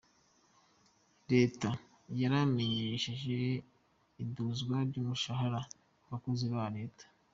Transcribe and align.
Reta 1.33 1.69
yaramenyesheje 2.21 3.37
iduzwa 4.23 4.75
ry'umushahara 4.89 5.59
ku 6.01 6.07
bakozi 6.13 6.45
ba 6.55 6.63
reta. 6.75 7.03